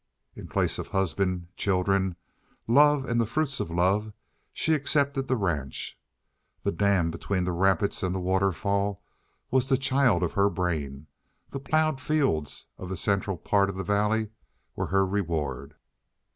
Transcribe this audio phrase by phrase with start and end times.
[0.35, 2.15] In place of husband, children
[2.67, 4.13] love and the fruits of love
[4.51, 5.95] she accepted the ranch.
[6.63, 9.03] The dam between the rapids and the waterfall
[9.51, 11.05] was the child of her brain;
[11.51, 14.29] the plowed fields of the central part of the valley
[14.75, 15.75] were her reward.